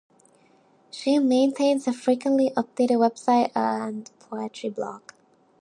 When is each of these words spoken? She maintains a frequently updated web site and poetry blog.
She 0.89 1.19
maintains 1.19 1.85
a 1.85 1.93
frequently 1.93 2.49
updated 2.57 2.97
web 2.97 3.19
site 3.19 3.51
and 3.53 4.09
poetry 4.17 4.71
blog. 4.71 5.03